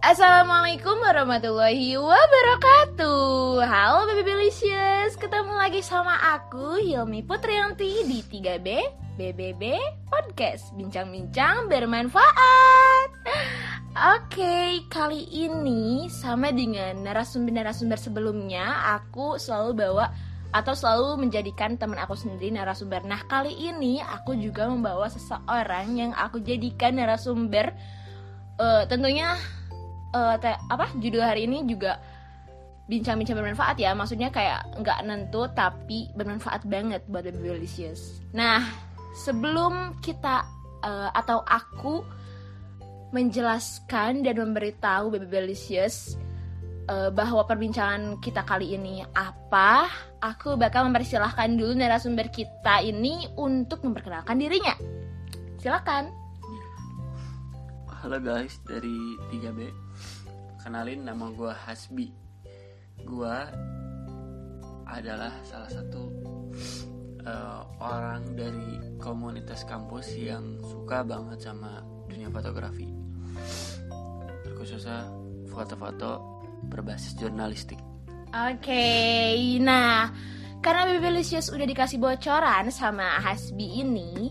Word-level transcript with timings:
Assalamualaikum 0.00 0.96
warahmatullahi 0.96 1.92
wabarakatuh. 2.00 3.60
Halo 3.60 4.08
Baby 4.08 4.32
Belicious 4.32 5.12
Ketemu 5.12 5.52
lagi 5.52 5.84
sama 5.84 6.16
aku 6.40 6.80
Hilmi 6.80 7.20
Putrianti 7.20 8.08
di 8.08 8.24
3B 8.24 8.68
BBB 9.20 9.76
Podcast. 10.08 10.72
Bincang-bincang 10.72 11.68
bermanfaat. 11.68 13.08
Oke, 14.16 14.88
kali 14.88 15.28
ini 15.36 16.08
sama 16.08 16.48
dengan 16.48 17.04
narasumber-narasumber 17.04 18.00
sebelumnya 18.00 18.96
Aku 19.04 19.36
selalu 19.36 19.84
bawa 19.84 20.16
atau 20.56 20.72
selalu 20.72 21.28
menjadikan 21.28 21.76
teman 21.76 22.00
aku 22.00 22.16
sendiri 22.16 22.48
narasumber. 22.48 23.04
Nah 23.04 23.20
kali 23.28 23.52
ini 23.52 24.00
aku 24.00 24.32
juga 24.32 24.64
membawa 24.64 25.12
seseorang 25.12 25.92
yang 25.92 26.16
aku 26.16 26.40
jadikan 26.40 26.96
narasumber. 26.96 27.76
Uh, 28.56 28.88
Tentunya 28.88 29.36
uh, 30.14 30.34
te, 30.38 30.50
apa 30.70 30.90
judul 30.98 31.22
hari 31.22 31.46
ini 31.46 31.66
juga 31.66 31.98
bincang-bincang 32.90 33.38
bermanfaat 33.38 33.76
ya. 33.78 33.94
Maksudnya 33.94 34.34
kayak 34.34 34.82
nggak 34.82 34.98
nentu 35.06 35.46
tapi 35.54 36.10
bermanfaat 36.14 36.66
banget 36.66 37.02
buat 37.06 37.22
baby 37.26 37.60
delicious 37.60 38.22
nah 38.30 38.62
sebelum 39.14 39.98
kita 40.00 40.46
uh, 40.82 41.10
atau 41.14 41.42
aku 41.44 42.02
menjelaskan 43.10 44.22
dan 44.22 44.38
memberitahu 44.38 45.10
baby 45.10 45.26
delicious 45.26 46.14
uh, 46.86 47.10
bahwa 47.10 47.42
perbincangan 47.42 48.22
kita 48.22 48.46
kali 48.46 48.78
ini 48.78 49.02
apa 49.18 49.90
aku 50.22 50.54
bakal 50.54 50.86
mempersilahkan 50.86 51.58
dulu 51.58 51.74
narasumber 51.74 52.30
kita 52.30 52.86
ini 52.86 53.26
untuk 53.34 53.82
memperkenalkan 53.82 54.38
dirinya. 54.38 54.78
Silakan. 55.58 56.14
Halo 58.00 58.16
guys 58.16 58.56
dari 58.64 59.18
3B 59.28 59.89
Kenalin 60.60 61.08
nama 61.08 61.32
gue 61.32 61.52
Hasbi. 61.52 62.12
Gue 63.00 63.36
adalah 64.84 65.32
salah 65.40 65.70
satu 65.72 66.02
uh, 67.24 67.62
orang 67.80 68.36
dari 68.36 68.96
komunitas 69.00 69.64
kampus 69.64 70.12
yang 70.20 70.60
suka 70.60 71.00
banget 71.00 71.40
sama 71.48 71.80
dunia 72.10 72.28
fotografi. 72.28 72.92
Terkhususnya 74.44 75.08
foto-foto 75.48 76.44
berbasis 76.68 77.16
jurnalistik. 77.16 77.80
Oke, 78.30 78.62
okay, 78.62 79.58
nah 79.58 80.12
karena 80.60 80.92
Bebelicious 80.92 81.48
udah 81.48 81.64
dikasih 81.64 81.96
bocoran 81.96 82.68
sama 82.68 83.16
Hasbi 83.24 83.80
ini 83.80 84.28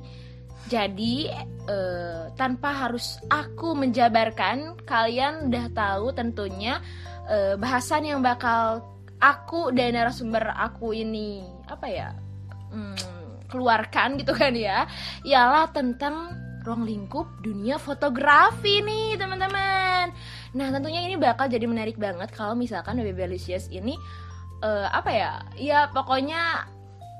jadi 0.70 1.34
uh, 1.66 2.30
tanpa 2.38 2.86
harus 2.86 3.18
aku 3.28 3.74
menjabarkan, 3.74 4.78
kalian 4.86 5.50
udah 5.50 5.66
tahu 5.74 6.14
tentunya 6.14 6.78
uh, 7.26 7.58
bahasan 7.58 8.06
yang 8.06 8.22
bakal 8.22 8.86
aku 9.18 9.74
dan 9.74 9.98
narasumber 9.98 10.54
aku 10.56 10.96
ini 10.96 11.44
apa 11.68 11.88
ya 11.92 12.10
hmm, 12.72 13.50
keluarkan 13.50 14.22
gitu 14.22 14.32
kan 14.38 14.54
ya, 14.54 14.86
ialah 15.26 15.74
tentang 15.74 16.38
ruang 16.64 16.86
lingkup 16.86 17.26
dunia 17.42 17.82
fotografi 17.82 18.86
nih 18.86 19.18
teman-teman. 19.18 20.14
Nah 20.54 20.68
tentunya 20.70 21.02
ini 21.02 21.18
bakal 21.18 21.50
jadi 21.50 21.66
menarik 21.66 21.98
banget 21.98 22.30
kalau 22.30 22.54
misalkan 22.54 23.02
Baby 23.02 23.26
Belicious 23.26 23.66
ini 23.74 23.98
uh, 24.62 24.88
apa 24.94 25.10
ya, 25.10 25.32
ya 25.58 25.80
pokoknya 25.90 26.70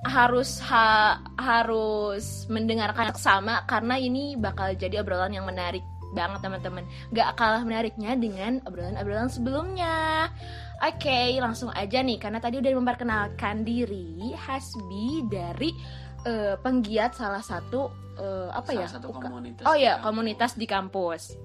harus 0.08 0.64
ha, 0.64 1.20
harus 1.36 2.48
mendengarkan 2.48 3.12
yang 3.12 3.20
sama 3.20 3.68
karena 3.68 4.00
ini 4.00 4.40
bakal 4.40 4.72
jadi 4.72 5.04
obrolan 5.04 5.36
yang 5.36 5.44
menarik 5.44 5.84
banget 6.16 6.40
teman-teman. 6.42 6.84
Gak 7.14 7.38
kalah 7.38 7.62
menariknya 7.62 8.18
dengan 8.18 8.64
obrolan-obrolan 8.66 9.30
sebelumnya. 9.30 10.30
Oke 10.80 11.36
langsung 11.38 11.70
aja 11.76 12.00
nih 12.00 12.18
karena 12.18 12.40
tadi 12.40 12.58
udah 12.64 12.72
memperkenalkan 12.72 13.68
diri 13.68 14.32
Hasbi 14.34 15.28
dari 15.28 15.70
uh, 16.24 16.56
penggiat 16.64 17.20
salah 17.20 17.44
satu 17.44 17.92
uh, 18.16 18.50
apa 18.56 18.72
salah 18.72 18.88
ya? 18.88 18.88
satu 18.88 19.08
komunitas 19.12 19.64
oh 19.68 19.76
ya 19.76 20.00
komunitas 20.00 20.56
di 20.56 20.64
kampus. 20.64 21.36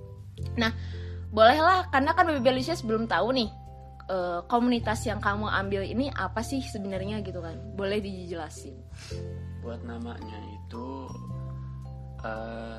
Nah 0.54 0.70
bolehlah 1.34 1.90
karena 1.90 2.14
kan 2.14 2.30
Baby 2.30 2.46
Belicious 2.46 2.86
belum 2.86 3.10
tahu 3.10 3.34
nih 3.34 3.50
uh, 4.08 4.40
komunitas 4.48 5.04
yang 5.08 5.20
kamu 5.20 5.48
ambil 5.48 5.82
ini 5.84 6.10
apa 6.12 6.40
sih 6.40 6.60
sebenarnya 6.60 7.20
gitu 7.24 7.40
kan? 7.40 7.56
Boleh 7.76 8.00
dijelasin? 8.00 8.76
Buat 9.64 9.84
namanya 9.84 10.38
itu 10.64 11.08
uh, 12.24 12.78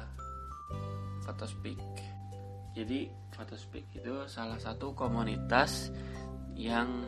Photospeak. 1.26 1.82
Jadi 2.76 3.10
Photospeak 3.34 3.88
itu 3.96 4.28
salah 4.30 4.60
satu 4.62 4.94
komunitas 4.94 5.90
yang 6.56 7.04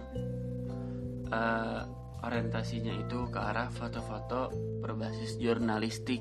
uh, 1.31 1.81
orientasinya 2.25 2.93
itu 2.97 3.29
ke 3.29 3.39
arah 3.39 3.69
foto-foto 3.69 4.49
berbasis 4.81 5.37
jurnalistik 5.37 6.19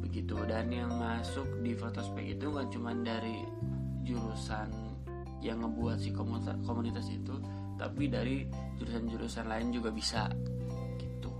begitu 0.00 0.36
dan 0.44 0.68
yang 0.68 0.92
masuk 0.96 1.46
di 1.64 1.72
Photospeak 1.72 2.36
itu 2.36 2.52
nggak 2.52 2.68
cuma 2.72 2.92
dari 3.00 3.44
jurusan 4.04 4.81
yang 5.42 5.60
ngebuat 5.66 5.98
si 5.98 6.14
komunitas, 6.14 6.56
komunitas 6.62 7.06
itu 7.10 7.34
tapi 7.74 8.06
dari 8.06 8.46
jurusan-jurusan 8.78 9.50
lain 9.50 9.74
juga 9.74 9.90
bisa 9.90 10.30
gitu. 11.02 11.34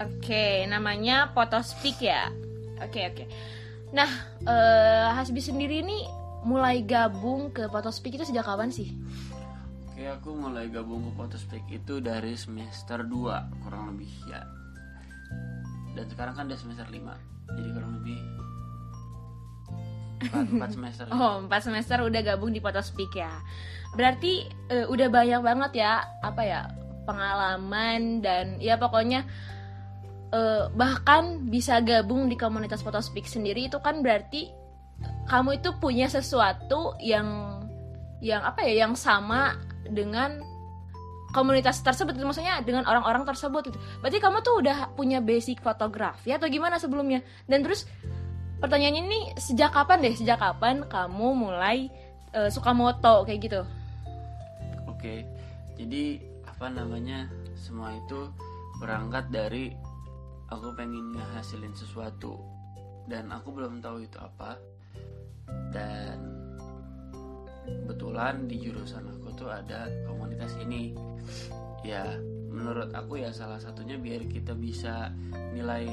Oke 0.00 0.64
namanya 0.64 1.28
Photospeak 1.36 2.00
ya? 2.00 2.32
Oke 2.80 3.12
oke. 3.12 3.24
Nah 3.92 4.08
uh, 4.48 5.12
Hasbi 5.12 5.44
sendiri 5.44 5.84
ini 5.84 6.08
mulai 6.48 6.80
gabung 6.82 7.52
ke 7.52 7.68
Photospeak 7.68 8.16
itu 8.16 8.24
sejak 8.24 8.48
kapan 8.48 8.72
sih? 8.72 8.96
Oke 9.92 10.08
aku 10.08 10.32
mulai 10.32 10.72
gabung 10.72 11.04
ke 11.04 11.10
Photospeak 11.12 11.68
itu 11.68 12.00
dari 12.00 12.32
semester 12.34 13.04
2 13.04 13.60
kurang 13.60 13.92
lebih 13.92 14.10
ya. 14.24 14.40
Dan 15.92 16.08
sekarang 16.08 16.32
kan 16.32 16.48
udah 16.48 16.56
semester 16.56 16.88
5 16.88 16.96
jadi 17.52 17.68
kurang 17.76 18.00
lebih 18.00 18.16
empat 20.30 20.70
semester. 20.74 21.04
Oh 21.10 21.42
empat 21.42 21.60
semester 21.66 21.98
udah 22.02 22.20
gabung 22.22 22.54
di 22.54 22.62
Photospeak 22.62 23.12
ya. 23.16 23.32
Berarti 23.92 24.46
uh, 24.70 24.86
udah 24.88 25.08
banyak 25.10 25.40
banget 25.42 25.84
ya 25.84 26.06
apa 26.22 26.42
ya 26.42 26.60
pengalaman 27.02 28.22
dan 28.22 28.62
ya 28.62 28.78
pokoknya 28.78 29.26
uh, 30.32 30.70
bahkan 30.72 31.50
bisa 31.50 31.82
gabung 31.82 32.30
di 32.30 32.38
komunitas 32.38 32.80
Photospeak 32.80 33.26
sendiri 33.26 33.66
itu 33.66 33.78
kan 33.82 34.00
berarti 34.00 34.50
kamu 35.26 35.58
itu 35.62 35.74
punya 35.78 36.06
sesuatu 36.06 36.94
yang 37.02 37.58
yang 38.22 38.42
apa 38.46 38.62
ya 38.62 38.86
yang 38.86 38.94
sama 38.94 39.58
dengan 39.82 40.38
komunitas 41.32 41.80
tersebut 41.80 42.14
maksudnya 42.20 42.60
dengan 42.62 42.84
orang-orang 42.86 43.24
tersebut 43.24 43.72
itu 43.72 43.78
berarti 44.04 44.18
kamu 44.20 44.44
tuh 44.44 44.62
udah 44.62 44.94
punya 44.94 45.18
basic 45.18 45.58
fotografi 45.64 46.30
atau 46.30 46.46
gimana 46.46 46.76
sebelumnya? 46.78 47.24
Dan 47.48 47.64
terus 47.64 47.88
pertanyaannya 48.62 49.02
ini 49.02 49.20
sejak 49.34 49.74
kapan 49.74 49.98
deh? 50.06 50.14
Sejak 50.14 50.38
kapan 50.38 50.86
kamu 50.86 51.28
mulai 51.34 51.90
uh, 52.32 52.46
suka 52.46 52.70
moto? 52.70 53.26
Kayak 53.26 53.40
gitu. 53.50 53.60
Oke 54.86 55.26
jadi 55.82 56.22
apa 56.46 56.70
namanya 56.70 57.26
semua 57.58 57.90
itu 57.96 58.30
berangkat 58.78 59.34
dari 59.34 59.74
aku 60.46 60.70
pengen 60.78 61.16
ngehasilin 61.16 61.74
sesuatu. 61.74 62.38
Dan 63.10 63.34
aku 63.34 63.50
belum 63.50 63.82
tahu 63.82 64.06
itu 64.06 64.14
apa. 64.22 64.54
Dan 65.74 66.22
kebetulan 67.66 68.46
di 68.46 68.62
jurusan 68.62 69.10
aku 69.10 69.34
tuh 69.34 69.50
ada 69.50 69.90
komunitas 70.06 70.54
ini. 70.62 70.94
Ya 71.82 72.14
menurut 72.52 72.94
aku 72.94 73.18
ya 73.18 73.34
salah 73.34 73.58
satunya 73.58 73.98
biar 73.98 74.22
kita 74.30 74.54
bisa 74.54 75.10
nilai 75.50 75.88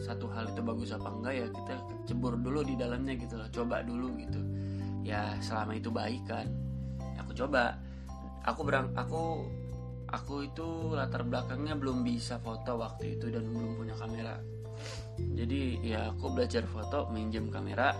satu 0.00 0.26
hal 0.32 0.48
itu 0.48 0.64
bagus 0.64 0.90
apa 0.96 1.08
enggak 1.12 1.34
ya 1.36 1.46
kita 1.52 1.74
cebur 2.08 2.34
dulu 2.40 2.64
di 2.64 2.74
dalamnya 2.74 3.14
gitu 3.20 3.36
loh 3.36 3.48
coba 3.52 3.84
dulu 3.84 4.16
gitu. 4.16 4.40
Ya 5.02 5.36
selama 5.44 5.76
itu 5.76 5.92
baik 5.92 6.24
kan 6.24 6.46
aku 7.20 7.36
coba. 7.36 7.76
Aku 8.42 8.66
berang 8.66 8.90
aku 8.98 9.46
aku 10.10 10.50
itu 10.50 10.92
latar 10.92 11.22
belakangnya 11.22 11.78
belum 11.78 12.02
bisa 12.02 12.42
foto 12.42 12.76
waktu 12.76 13.16
itu 13.18 13.30
dan 13.30 13.46
belum 13.46 13.78
punya 13.78 13.94
kamera. 13.94 14.36
Jadi 15.16 15.80
ya 15.86 16.10
aku 16.10 16.34
belajar 16.34 16.66
foto 16.66 17.06
minjem 17.14 17.48
kamera 17.48 17.94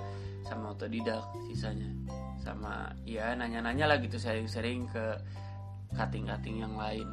sama 0.45 0.75
otodidak 0.75 1.23
sisanya. 1.47 1.89
Sama 2.43 2.91
ya 3.07 3.33
nanya-nanya 3.39 3.87
lah 3.87 3.97
gitu 4.03 4.19
sering-sering 4.19 4.91
ke 4.91 5.17
cutting-cutting 5.95 6.61
yang 6.61 6.75
lain. 6.75 7.07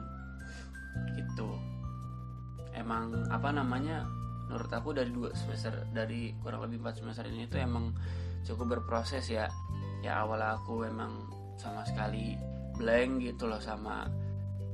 Gitu. 1.14 1.50
Emang 2.74 3.14
apa 3.30 3.54
namanya 3.54 4.10
menurut 4.50 4.74
aku 4.74 4.98
dari 4.98 5.14
dua 5.14 5.30
semester 5.38 5.86
dari 5.94 6.34
kurang 6.42 6.66
lebih 6.66 6.82
empat 6.82 6.98
semester 6.98 7.22
ini 7.30 7.46
itu 7.46 7.62
emang 7.62 7.94
cukup 8.42 8.82
berproses 8.82 9.30
ya. 9.30 9.46
Ya 10.02 10.26
awal 10.26 10.42
aku 10.42 10.90
emang 10.90 11.30
sama 11.54 11.86
sekali 11.86 12.34
blank 12.74 13.22
gitu 13.22 13.46
loh 13.46 13.62
sama 13.62 14.10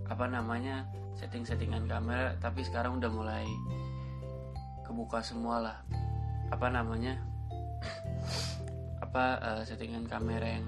apa 0.07 0.25
namanya 0.31 0.88
setting-settingan 1.19 1.89
kamera 1.89 2.38
tapi 2.39 2.62
sekarang 2.63 3.04
udah 3.04 3.12
mulai 3.12 3.44
kebuka 4.88 5.19
semua 5.19 5.60
lah. 5.60 5.77
Apa 6.56 6.72
namanya 6.72 7.19
apa 9.06 9.25
uh, 9.44 9.62
settingan 9.68 10.07
kamera 10.07 10.56
yang 10.56 10.68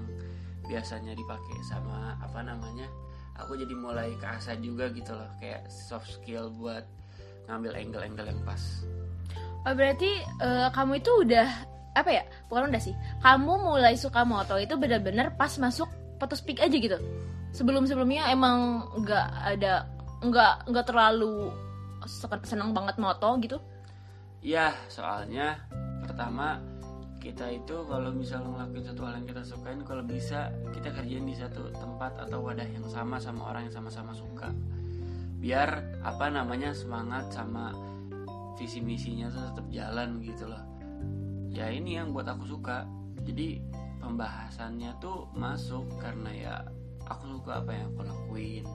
biasanya 0.68 1.16
dipakai 1.16 1.64
sama 1.64 2.12
apa 2.20 2.44
namanya 2.44 2.84
aku 3.40 3.56
jadi 3.56 3.72
mulai 3.72 4.12
keasa 4.20 4.60
juga 4.60 4.92
gitu 4.92 5.16
loh. 5.16 5.32
Kayak 5.40 5.64
soft 5.72 6.20
skill 6.20 6.52
buat 6.52 6.84
ngambil 7.48 7.72
angle-angle 7.74 8.28
yang 8.28 8.40
pas 8.44 8.62
Oh 9.66 9.74
berarti 9.74 10.08
eh, 10.22 10.68
kamu 10.70 11.02
itu 11.02 11.10
udah 11.26 11.48
apa 11.92 12.10
ya? 12.14 12.22
Bukan 12.46 12.70
udah 12.70 12.78
sih. 12.78 12.94
Kamu 13.20 13.58
mulai 13.68 13.98
suka 13.98 14.22
moto 14.22 14.54
itu 14.54 14.78
benar-benar 14.78 15.34
pas 15.34 15.50
masuk 15.58 15.90
foto 16.16 16.38
speak 16.38 16.62
aja 16.62 16.72
gitu. 16.72 16.94
Sebelum-sebelumnya 17.52 18.30
emang 18.30 18.86
nggak 19.02 19.26
ada 19.44 19.84
nggak 20.22 20.54
nggak 20.70 20.86
terlalu 20.86 21.50
se- 22.06 22.46
senang 22.46 22.70
banget 22.70 22.96
moto 22.96 23.34
gitu. 23.42 23.58
ya 24.38 24.70
soalnya 24.86 25.58
pertama 25.98 26.62
kita 27.18 27.50
itu 27.50 27.74
kalau 27.90 28.14
misal 28.14 28.46
ngelakuin 28.46 28.86
satu 28.86 29.02
hal 29.02 29.18
yang 29.18 29.26
kita 29.26 29.42
sukain 29.42 29.82
kalau 29.82 30.06
bisa 30.06 30.54
kita 30.70 30.94
kerjain 30.94 31.26
di 31.26 31.34
satu 31.34 31.66
tempat 31.74 32.14
atau 32.22 32.46
wadah 32.46 32.62
yang 32.70 32.86
sama 32.86 33.18
sama 33.18 33.50
orang 33.50 33.66
yang 33.66 33.74
sama-sama 33.82 34.14
suka 34.14 34.54
biar 35.38 36.02
apa 36.02 36.26
namanya 36.30 36.74
semangat 36.74 37.30
sama 37.30 37.70
visi 38.58 38.82
misinya 38.82 39.30
tuh 39.30 39.42
tetap 39.50 39.66
jalan 39.70 40.18
gitu 40.22 40.50
loh 40.50 40.62
ya 41.48 41.70
ini 41.70 41.98
yang 41.98 42.10
buat 42.10 42.26
aku 42.26 42.44
suka 42.58 42.84
jadi 43.22 43.62
pembahasannya 44.02 44.98
tuh 44.98 45.30
masuk 45.34 45.86
karena 46.02 46.30
ya 46.34 46.54
aku 47.06 47.38
suka 47.38 47.62
apa 47.62 47.70
yang 47.74 47.86
aku 47.94 48.02
lakuin 48.06 48.66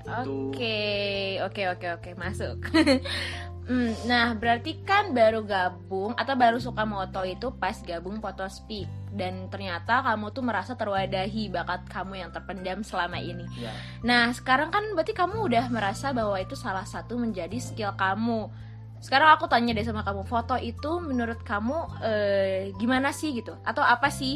Itu. 0.00 0.48
Oke, 0.56 1.38
oke, 1.44 1.62
oke, 1.76 1.86
oke, 2.00 2.10
masuk. 2.16 2.56
Hmm, 3.70 3.94
nah, 4.02 4.34
berarti 4.34 4.82
kan 4.82 5.14
baru 5.14 5.46
gabung 5.46 6.10
atau 6.18 6.34
baru 6.34 6.58
suka 6.58 6.82
moto 6.82 7.22
itu 7.22 7.54
pas 7.54 7.78
gabung 7.86 8.18
foto 8.18 8.42
speak 8.50 8.90
dan 9.14 9.46
ternyata 9.46 10.02
kamu 10.02 10.34
tuh 10.34 10.42
merasa 10.42 10.74
terwadahi 10.74 11.54
bakat 11.54 11.86
kamu 11.86 12.18
yang 12.18 12.34
terpendam 12.34 12.82
selama 12.82 13.22
ini. 13.22 13.46
ya 13.54 13.70
Nah, 14.02 14.34
sekarang 14.34 14.74
kan 14.74 14.82
berarti 14.98 15.14
kamu 15.14 15.46
udah 15.46 15.70
merasa 15.70 16.10
bahwa 16.10 16.34
itu 16.42 16.58
salah 16.58 16.82
satu 16.82 17.14
menjadi 17.14 17.54
skill 17.62 17.94
kamu. 17.94 18.50
Sekarang 18.98 19.38
aku 19.38 19.46
tanya 19.46 19.70
deh 19.70 19.86
sama 19.86 20.02
kamu, 20.02 20.26
foto 20.26 20.58
itu 20.58 20.98
menurut 20.98 21.38
kamu 21.46 21.76
eh, 22.02 22.74
gimana 22.74 23.14
sih 23.14 23.38
gitu? 23.38 23.54
Atau 23.62 23.86
apa 23.86 24.10
sih? 24.10 24.34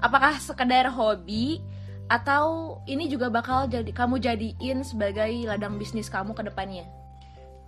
Apakah 0.00 0.40
sekedar 0.40 0.88
hobi 0.88 1.60
atau 2.08 2.80
ini 2.88 3.12
juga 3.12 3.28
bakal 3.28 3.68
jadi 3.68 3.92
kamu 3.92 4.24
jadiin 4.24 4.88
sebagai 4.88 5.28
ladang 5.44 5.76
bisnis 5.76 6.08
kamu 6.08 6.32
ke 6.32 6.48
depannya? 6.48 6.88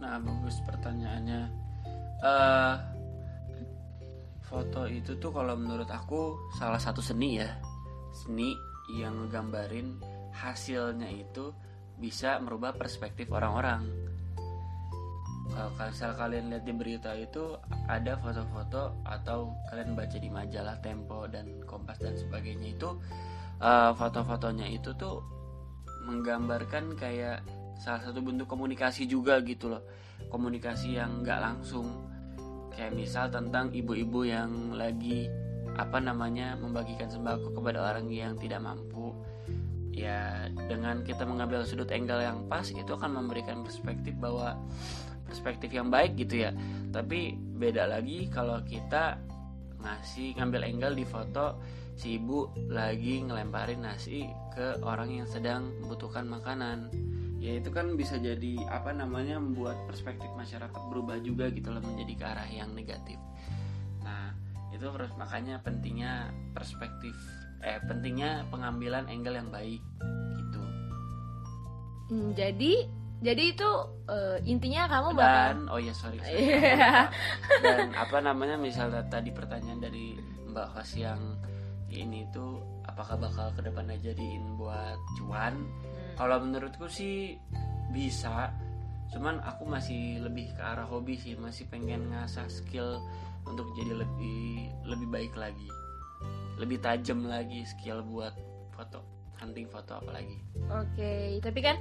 Nah, 0.02 0.19
bagus 0.19 0.58
pertanyaannya. 0.66 1.43
eh 2.22 2.75
foto 4.46 4.84
itu 4.84 5.16
tuh 5.16 5.32
kalau 5.32 5.56
menurut 5.56 5.88
aku 5.88 6.37
salah 6.58 6.82
satu 6.82 6.99
seni 6.99 7.38
ya. 7.38 7.50
Seni 8.12 8.52
yang 8.99 9.25
ngegambarin 9.25 9.96
hasilnya 10.34 11.08
itu 11.08 11.54
bisa 11.96 12.43
merubah 12.43 12.75
perspektif 12.75 13.31
orang-orang. 13.31 13.87
Kalau 15.52 15.69
misal 15.76 16.16
kalian 16.16 16.48
lihat 16.48 16.64
di 16.64 16.72
berita 16.72 17.12
itu 17.12 17.55
ada 17.84 18.16
foto-foto 18.16 19.05
atau 19.05 19.52
kalian 19.69 19.93
baca 19.93 20.16
di 20.16 20.32
majalah 20.32 20.81
Tempo 20.81 21.28
dan 21.28 21.60
Kompas 21.69 22.00
dan 22.00 22.16
sebagainya 22.16 22.72
itu 22.72 22.88
eh, 23.60 23.90
foto-fotonya 23.93 24.66
itu 24.72 24.96
tuh 24.96 25.20
menggambarkan 26.08 26.96
kayak 26.96 27.44
salah 27.78 28.02
satu 28.02 28.20
bentuk 28.20 28.48
komunikasi 28.48 29.08
juga 29.08 29.40
gitu 29.44 29.72
loh. 29.72 29.82
Komunikasi 30.28 30.96
yang 30.96 31.24
nggak 31.24 31.40
langsung. 31.40 32.08
Kayak 32.72 32.92
misal 32.96 33.28
tentang 33.28 33.69
ibu-ibu 33.72 34.24
yang 34.24 34.72
lagi 34.72 35.28
apa 35.76 36.00
namanya 36.00 36.56
membagikan 36.56 37.08
sembako 37.08 37.56
kepada 37.56 37.92
orang 37.92 38.08
yang 38.08 38.36
tidak 38.40 38.60
mampu. 38.64 39.12
Ya 39.92 40.48
dengan 40.69 41.04
kita 41.04 41.28
mengambil 41.28 41.69
sudut 41.69 41.88
angle 41.92 42.24
yang 42.24 42.48
pas 42.48 42.64
itu 42.64 42.88
akan 42.96 43.12
memberikan 43.24 43.60
perspektif 43.60 44.16
bahwa 44.16 44.56
perspektif 45.28 45.69
yang 45.72 45.92
baik 45.92 46.16
gitu 46.16 46.48
ya. 46.48 46.50
Tapi 46.92 47.36
beda 47.36 47.88
lagi 47.88 48.28
kalau 48.32 48.60
kita 48.64 49.20
ngasih 49.82 50.38
ngambil 50.38 50.62
angle 50.64 50.96
di 50.96 51.04
foto 51.04 51.60
si 51.92 52.16
ibu 52.16 52.48
lagi 52.72 53.20
ngelemparin 53.20 53.84
nasi 53.84 54.24
ke 54.54 54.80
orang 54.80 55.12
yang 55.12 55.28
sedang 55.28 55.69
membutuhkan 55.84 56.24
makanan 56.24 56.88
ya 57.43 57.59
itu 57.59 57.75
kan 57.75 57.99
bisa 57.99 58.23
jadi 58.23 58.62
apa 58.71 58.94
namanya 58.94 59.43
membuat 59.43 59.75
perspektif 59.91 60.31
masyarakat 60.39 60.79
berubah 60.94 61.19
juga 61.19 61.50
gitu 61.50 61.75
loh 61.75 61.83
menjadi 61.83 62.15
ke 62.15 62.25
arah 62.25 62.47
yang 62.47 62.71
negatif 62.71 63.19
nah 64.06 64.31
itu 64.71 64.87
terus 64.87 65.11
makanya 65.19 65.59
pentingnya 65.59 66.31
perspektif 66.55 67.19
eh 67.67 67.83
pentingnya 67.91 68.47
pengambilan 68.55 69.11
angle 69.11 69.35
yang 69.35 69.50
baik 69.50 69.83
gitu 70.39 70.62
Hmm, 72.12 72.37
jadi 72.37 72.87
jadi 73.23 73.55
itu 73.56 73.71
eh, 74.11 74.39
intinya 74.44 74.85
kamu 74.91 75.09
bakal 75.17 75.33
dan 75.33 75.59
oh 75.73 75.81
ya 75.81 75.94
sorry, 75.97 76.19
sorry. 76.21 76.44
Iya. 76.44 77.09
dan 77.65 77.89
apa 77.97 78.19
namanya 78.21 78.61
misalnya 78.61 79.03
tadi 79.09 79.33
pertanyaan 79.33 79.81
dari 79.81 80.21
Mbak 80.53 80.69
Hos 80.77 80.93
yang 80.99 81.41
ini 81.89 82.29
tuh 82.29 82.71
apakah 82.87 83.19
bakal 83.19 83.49
ke 83.55 83.61
depannya 83.62 83.99
jadiin 84.02 84.58
buat 84.58 84.99
cuan? 85.20 85.55
Hmm. 85.55 86.14
kalau 86.19 86.37
menurutku 86.44 86.87
sih 86.93 87.40
bisa 87.93 88.52
cuman 89.12 89.44
aku 89.44 89.69
masih 89.69 90.25
lebih 90.25 90.49
ke 90.56 90.62
arah 90.64 90.88
hobi 90.88 91.20
sih 91.20 91.37
masih 91.37 91.69
pengen 91.69 92.08
ngasah 92.08 92.49
skill 92.49 93.00
untuk 93.44 93.69
jadi 93.76 93.93
lebih 94.00 94.73
lebih 94.87 95.08
baik 95.12 95.34
lagi. 95.37 95.69
Lebih 96.56 96.79
tajam 96.81 97.26
lagi 97.26 97.64
skill 97.69 98.00
buat 98.06 98.32
foto 98.73 99.02
hunting 99.43 99.67
foto 99.69 99.99
apalagi. 99.99 100.38
Oke, 100.70 101.43
tapi 101.43 101.61
kan 101.61 101.76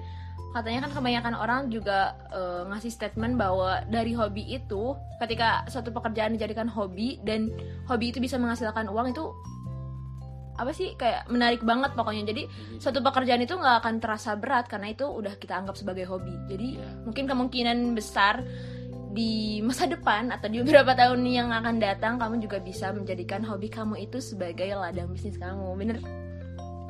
katanya 0.51 0.89
kan 0.89 0.91
kebanyakan 0.97 1.35
orang 1.37 1.61
juga 1.69 2.17
eh, 2.33 2.67
ngasih 2.67 2.91
statement 2.91 3.37
bahwa 3.37 3.85
dari 3.87 4.11
hobi 4.17 4.57
itu 4.57 4.97
ketika 5.21 5.63
suatu 5.69 5.93
pekerjaan 5.93 6.35
dijadikan 6.35 6.67
hobi 6.67 7.21
dan 7.23 7.53
hobi 7.85 8.11
itu 8.11 8.19
bisa 8.19 8.41
menghasilkan 8.41 8.89
uang 8.89 9.13
itu 9.13 9.23
apa 10.61 10.71
sih 10.71 10.93
kayak 10.93 11.25
menarik 11.31 11.63
banget 11.63 11.95
pokoknya. 11.95 12.27
Jadi 12.27 12.41
Jadi, 12.41 12.79
suatu 12.81 13.05
pekerjaan 13.05 13.43
itu 13.43 13.53
nggak 13.53 13.85
akan 13.85 13.95
terasa 14.01 14.33
berat 14.33 14.65
karena 14.65 14.89
itu 14.89 15.05
udah 15.05 15.37
kita 15.37 15.61
anggap 15.61 15.75
sebagai 15.77 16.09
hobi. 16.09 16.33
Jadi 16.47 16.79
Iya. 16.79 16.89
mungkin 17.05 17.29
kemungkinan 17.29 17.93
besar 17.93 18.41
di 19.11 19.59
masa 19.61 19.85
depan 19.85 20.31
atau 20.31 20.47
di 20.47 20.63
beberapa 20.63 20.95
tahun 20.95 21.21
yang 21.27 21.51
akan 21.51 21.77
datang 21.77 22.15
kamu 22.17 22.39
juga 22.39 22.63
bisa 22.63 22.95
menjadikan 22.95 23.43
hobi 23.43 23.67
kamu 23.67 24.07
itu 24.07 24.23
sebagai 24.23 24.71
ladang 24.73 25.11
bisnis 25.11 25.35
kamu. 25.35 25.75
Bener? 25.75 25.97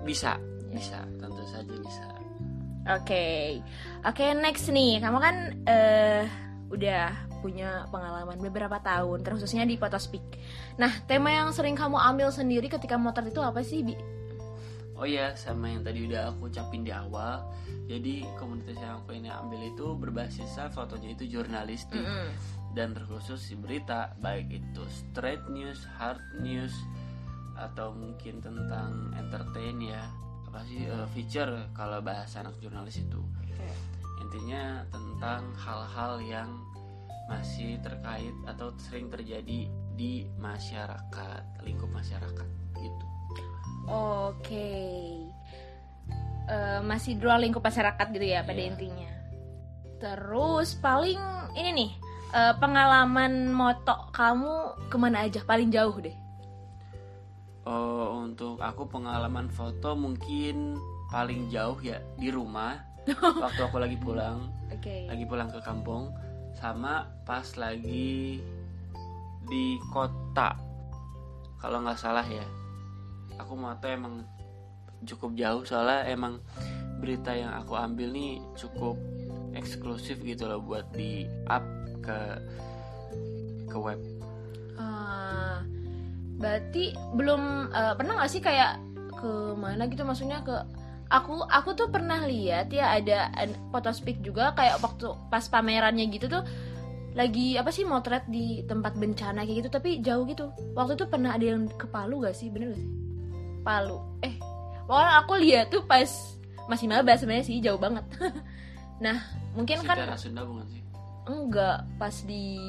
bisa 0.02 0.38
Ya. 0.70 0.78
bisa 0.78 1.00
tentu 1.20 1.44
saja 1.50 1.74
bisa 1.78 2.06
Oke, 2.98 3.62
oke 4.02 4.26
next 4.42 4.66
nih, 4.74 4.98
kamu 4.98 5.18
kan 5.22 5.36
eh 5.70 6.26
udah 6.70 7.14
punya 7.42 7.90
pengalaman 7.90 8.38
beberapa 8.38 8.78
tahun, 8.80 9.26
terkhususnya 9.26 9.66
di 9.66 9.76
Photospeak. 9.76 10.24
Nah, 10.78 10.94
tema 11.10 11.34
yang 11.34 11.50
sering 11.52 11.74
kamu 11.74 11.98
ambil 11.98 12.30
sendiri 12.30 12.70
ketika 12.70 12.96
motret 12.96 13.34
itu 13.34 13.42
apa 13.42 13.66
sih, 13.66 13.82
Bi? 13.82 13.98
Oh 15.02 15.10
ya, 15.10 15.34
sama 15.34 15.74
yang 15.74 15.82
tadi 15.82 16.06
udah 16.06 16.30
aku 16.30 16.54
ucapin 16.54 16.86
di 16.86 16.94
awal. 16.94 17.42
Jadi 17.90 18.22
komunitas 18.38 18.78
yang 18.78 19.02
aku 19.02 19.18
ini 19.18 19.34
ambil 19.34 19.60
itu 19.66 19.98
berbasis 19.98 20.54
fotonya 20.72 21.18
itu 21.18 21.26
jurnalistik 21.28 22.00
Mm-mm. 22.00 22.30
dan 22.78 22.94
terkhusus 22.94 23.42
si 23.42 23.58
berita, 23.58 24.14
baik 24.22 24.54
itu 24.54 24.86
straight 24.88 25.42
news, 25.50 25.82
hard 25.98 26.22
news, 26.40 26.72
atau 27.58 27.92
mungkin 27.98 28.40
tentang 28.40 29.12
entertain 29.18 29.82
ya, 29.82 30.06
apa 30.48 30.62
sih 30.70 30.86
eh, 30.86 31.08
feature 31.18 31.68
kalau 31.74 32.00
bahasa 32.00 32.46
anak 32.46 32.56
jurnalis 32.62 33.02
itu. 33.02 33.20
Intinya 34.22 34.80
tentang 34.88 35.44
hal-hal 35.60 36.24
yang 36.24 36.48
masih 37.30 37.78
terkait 37.80 38.34
atau 38.46 38.74
sering 38.78 39.08
terjadi 39.08 39.70
di 39.94 40.12
masyarakat, 40.38 41.44
lingkup 41.62 41.90
masyarakat 41.92 42.48
gitu. 42.78 43.06
Oke, 43.88 44.72
Eh, 46.52 46.82
masih 46.84 47.16
dua 47.16 47.40
lingkup 47.40 47.64
masyarakat 47.64 48.08
gitu 48.12 48.26
ya 48.28 48.44
pada 48.44 48.60
Iya. 48.60 48.76
intinya. 48.76 49.12
Terus 50.02 50.76
paling 50.76 51.22
ini 51.56 51.70
nih 51.72 51.92
eh, 52.32 52.54
pengalaman 52.60 53.52
moto 53.52 54.10
kamu 54.12 54.88
ke 54.92 54.96
mana 55.00 55.24
aja 55.28 55.40
paling 55.46 55.72
jauh 55.72 55.96
deh? 56.02 56.16
Oh, 57.64 58.26
untuk 58.26 58.58
aku 58.58 58.90
pengalaman 58.90 59.48
foto 59.48 59.94
mungkin 59.94 60.76
paling 61.08 61.48
jauh 61.48 61.78
ya 61.80 62.02
di 62.18 62.34
rumah 62.34 62.74
waktu 63.44 63.62
aku 63.62 63.78
lagi 63.78 63.96
pulang, 63.96 64.50
Oke. 64.74 65.08
lagi 65.08 65.24
pulang 65.30 65.48
ke 65.48 65.62
kampung 65.62 66.10
sama 66.58 67.08
pas 67.24 67.46
lagi 67.56 68.42
di 69.48 69.66
kota. 69.92 70.56
Kalau 71.62 71.84
nggak 71.84 72.00
salah 72.00 72.26
ya. 72.26 72.46
Aku 73.40 73.58
moto 73.58 73.86
emang 73.88 74.26
cukup 75.06 75.34
jauh 75.34 75.64
soalnya 75.66 76.06
emang 76.10 76.38
berita 77.02 77.34
yang 77.34 77.50
aku 77.58 77.74
ambil 77.74 78.14
nih 78.14 78.38
cukup 78.54 78.94
eksklusif 79.58 80.22
gitu 80.22 80.46
loh 80.46 80.62
buat 80.62 80.86
di 80.94 81.26
up 81.50 81.66
ke 82.06 82.18
ke 83.66 83.78
web. 83.78 84.00
Ah, 84.78 85.66
berarti 86.38 86.94
belum 87.18 87.74
eh, 87.74 87.94
pernah 87.98 88.14
nggak 88.22 88.32
sih 88.32 88.42
kayak 88.42 88.78
ke 89.18 89.32
mana 89.58 89.86
gitu 89.90 90.02
maksudnya 90.02 90.42
ke 90.42 90.56
aku 91.12 91.44
aku 91.52 91.76
tuh 91.76 91.92
pernah 91.92 92.24
lihat 92.24 92.72
ya 92.72 92.96
ada 92.96 93.28
foto 93.70 93.92
speak 93.92 94.24
juga 94.24 94.56
kayak 94.56 94.80
waktu 94.80 95.12
pas 95.28 95.44
pamerannya 95.52 96.08
gitu 96.08 96.32
tuh 96.32 96.44
lagi 97.12 97.60
apa 97.60 97.76
sih 97.76 97.84
motret 97.84 98.24
di 98.32 98.64
tempat 98.64 98.96
bencana 98.96 99.44
kayak 99.44 99.68
gitu 99.68 99.70
tapi 99.70 100.00
jauh 100.00 100.24
gitu. 100.24 100.48
Waktu 100.72 100.96
itu 100.96 101.06
pernah 101.12 101.36
ada 101.36 101.44
yang 101.44 101.68
ke 101.68 101.84
Palu 101.92 102.24
gak 102.24 102.32
sih? 102.40 102.48
Bener 102.48 102.72
gak 102.72 102.80
sih? 102.80 102.92
Palu. 103.68 104.00
Eh 104.24 104.40
pokoknya 104.88 105.12
aku 105.20 105.34
lihat 105.44 105.66
tuh 105.68 105.84
pas 105.84 106.08
masih 106.72 106.88
maba 106.88 107.12
sebenarnya 107.20 107.46
sih 107.46 107.60
jauh 107.60 107.80
banget. 107.80 108.08
Nah 109.02 109.18
mungkin 109.58 109.82
kan 109.82 109.98
Sunda 110.14 110.46
bukan 110.46 110.62
sih? 110.70 110.78
Enggak 111.26 111.90
pas 111.98 112.14
di 112.22 112.62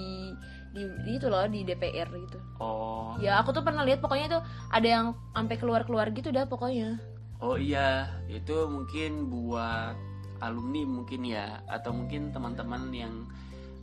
di, 0.73 0.81
di 1.05 1.21
itu 1.21 1.29
loh 1.29 1.45
di 1.45 1.61
DPR 1.61 2.09
gitu. 2.09 2.41
Oh. 2.57 3.21
Ya 3.21 3.37
aku 3.37 3.53
tuh 3.53 3.61
pernah 3.61 3.85
lihat 3.85 4.01
pokoknya 4.01 4.41
tuh 4.41 4.43
ada 4.73 4.89
yang 4.89 5.07
sampai 5.37 5.61
keluar 5.61 5.85
keluar 5.85 6.09
gitu 6.09 6.33
dah 6.33 6.49
pokoknya 6.49 6.97
oh 7.43 7.59
iya 7.59 8.07
itu 8.31 8.71
mungkin 8.71 9.27
buat 9.29 9.99
alumni 10.43 10.83
mungkin 10.87 11.23
ya 11.27 11.63
atau 11.67 11.95
mungkin 11.95 12.31
teman-teman 12.31 12.91
yang 12.95 13.15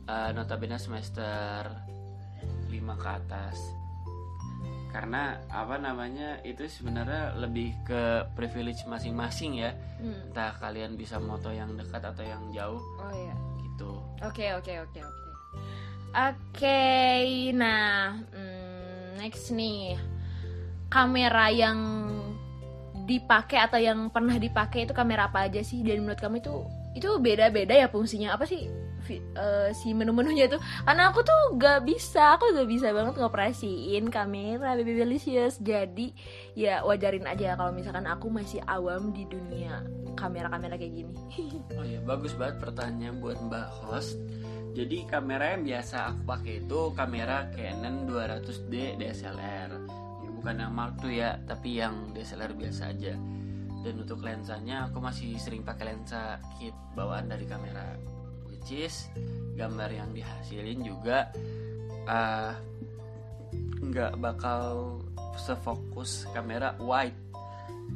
uh, 0.08 0.32
notabene 0.32 0.80
semester 0.80 1.68
5 2.68 2.72
ke 2.96 3.08
atas. 3.08 3.58
Karena 4.90 5.38
apa 5.46 5.78
namanya 5.78 6.42
itu 6.42 6.66
sebenarnya 6.66 7.38
lebih 7.38 7.78
ke 7.86 8.26
privilege 8.34 8.82
masing-masing 8.90 9.62
ya. 9.62 9.70
Hmm. 10.00 10.32
entah 10.32 10.56
kalian 10.58 10.98
bisa 10.98 11.20
moto 11.22 11.52
yang 11.54 11.78
dekat 11.78 12.02
atau 12.02 12.24
yang 12.26 12.42
jauh. 12.50 12.82
Oh 12.98 13.12
iya. 13.14 13.34
Gitu. 13.62 13.90
Oke 14.26 14.46
oke 14.56 14.72
oke 14.82 15.00
oke. 15.00 15.20
Oke, 16.10 16.82
nah 17.54 18.18
hmm, 18.18 19.22
next 19.22 19.54
nih. 19.54 19.94
Kamera 20.90 21.54
yang 21.54 21.78
dipakai 23.10 23.58
atau 23.58 23.82
yang 23.82 24.06
pernah 24.14 24.38
dipakai 24.38 24.86
itu 24.86 24.94
kamera 24.94 25.26
apa 25.26 25.50
aja 25.50 25.58
sih? 25.66 25.82
Dan 25.82 26.06
menurut 26.06 26.22
kamu 26.22 26.38
itu 26.38 26.54
itu 26.94 27.08
beda-beda 27.22 27.74
ya 27.74 27.86
fungsinya 27.86 28.34
apa 28.34 28.46
sih 28.46 28.70
eh, 29.10 29.70
si 29.74 29.90
menu-menunya 29.90 30.46
itu? 30.46 30.58
Karena 30.86 31.10
aku 31.10 31.26
tuh 31.26 31.58
gak 31.58 31.82
bisa, 31.82 32.38
aku 32.38 32.54
gak 32.54 32.70
bisa 32.70 32.94
banget 32.94 33.18
ngoperasiin 33.18 34.06
kamera 34.14 34.78
baby 34.78 34.94
delicious. 34.94 35.58
Jadi 35.58 36.14
ya 36.54 36.86
wajarin 36.86 37.26
aja 37.26 37.58
kalau 37.58 37.74
misalkan 37.74 38.06
aku 38.06 38.30
masih 38.30 38.62
awam 38.70 39.10
di 39.10 39.26
dunia 39.26 39.82
kamera-kamera 40.14 40.78
kayak 40.78 40.94
gini. 40.94 41.14
Oh 41.80 41.86
iya, 41.86 41.98
bagus 42.04 42.36
banget 42.36 42.60
pertanyaan 42.60 43.18
buat 43.18 43.40
Mbak 43.40 43.68
Host. 43.82 44.20
Jadi 44.70 45.02
kamera 45.08 45.58
yang 45.58 45.66
biasa 45.66 46.14
aku 46.14 46.20
pakai 46.30 46.62
itu 46.62 46.80
kamera 46.94 47.50
Canon 47.56 48.06
200D 48.06 49.00
DSLR. 49.02 49.70
Bukan 50.40 50.56
yang 50.56 50.72
Mark 50.72 50.96
II 51.04 51.12
ya, 51.12 51.36
tapi 51.44 51.76
yang 51.84 52.16
DSLR 52.16 52.56
biasa 52.56 52.96
aja. 52.96 53.12
Dan 53.80 53.94
untuk 54.00 54.24
lensanya 54.24 54.88
aku 54.88 55.00
masih 55.04 55.36
sering 55.36 55.60
pakai 55.60 55.92
lensa 55.92 56.40
kit 56.56 56.72
bawaan 56.96 57.28
dari 57.28 57.44
kamera, 57.44 57.96
which 58.48 58.72
is 58.72 59.08
gambar 59.56 59.92
yang 59.92 60.08
dihasilin 60.16 60.80
juga 60.80 61.28
ah, 62.08 62.56
nggak 63.80 64.16
bakal 64.20 65.00
sefokus 65.40 66.28
kamera 66.32 66.76
wide 66.80 67.16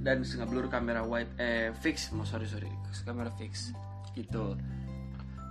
dan 0.00 0.24
ngeblur 0.24 0.68
kamera 0.72 1.04
wide 1.04 1.30
eh 1.36 1.70
fix 1.76 2.10
mau 2.12 2.26
sorry 2.26 2.48
sorry 2.48 2.68
kamera 3.04 3.30
fix 3.36 3.70
gitu 4.16 4.56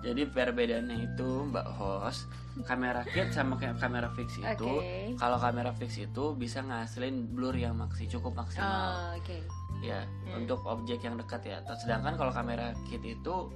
jadi 0.03 0.27
perbedaannya 0.27 0.98
itu 1.10 1.29
mbak 1.48 1.63
host 1.79 2.27
kamera 2.67 3.01
kit 3.07 3.31
sama 3.31 3.55
kayak 3.55 3.79
kamera 3.79 4.12
fix 4.13 4.36
itu 4.38 4.67
Oke. 4.77 5.15
kalau 5.17 5.39
kamera 5.39 5.72
fix 5.74 5.98
itu 5.98 6.36
bisa 6.36 6.60
ngasilin 6.62 7.31
blur 7.31 7.55
yang 7.55 7.74
maksi 7.74 8.05
cukup 8.05 8.36
maksimal 8.36 8.93
Oh, 8.93 9.17
Oke. 9.17 9.39
ya 9.81 10.03
Hmm. 10.27 10.43
untuk 10.43 10.60
objek 10.63 11.01
yang 11.01 11.15
dekat 11.15 11.41
ya 11.43 11.57
sedangkan 11.74 12.13
kalau 12.13 12.29
kamera 12.29 12.75
kit 12.86 13.01
itu 13.01 13.50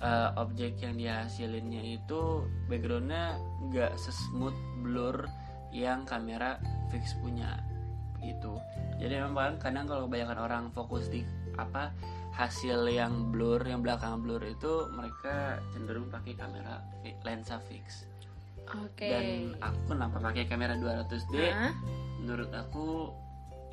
eh, 0.00 0.30
objek 0.40 0.80
yang 0.80 0.96
dihasilinnya 0.96 2.00
itu 2.00 2.48
backgroundnya 2.66 3.36
nggak 3.68 3.92
sesmooth 4.00 4.56
blur 4.80 5.28
yang 5.70 6.02
kamera 6.02 6.56
fix 6.88 7.12
punya 7.20 7.60
gitu 8.20 8.56
jadi 8.96 9.24
memang 9.24 9.56
kadang 9.56 9.84
kalau 9.84 10.04
kebanyakan 10.04 10.38
orang 10.40 10.64
fokus 10.72 11.08
di 11.08 11.20
apa 11.56 11.92
hasil 12.40 12.88
yang 12.88 13.28
blur 13.28 13.60
yang 13.68 13.84
belakang 13.84 14.24
blur 14.24 14.40
itu 14.40 14.88
mereka 14.96 15.60
cenderung 15.76 16.08
pakai 16.08 16.32
kamera 16.40 16.80
lensa 17.20 17.60
fix. 17.68 18.08
Oke. 18.70 19.02
dan 19.02 19.26
aku 19.58 19.78
kenapa 19.92 20.16
pakai 20.22 20.46
kamera 20.46 20.78
200D 20.78 21.34
Hah? 21.50 21.74
menurut 22.22 22.54
aku 22.54 23.10